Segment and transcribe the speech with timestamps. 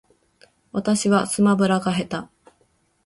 [0.71, 2.27] 私はスマブラが下手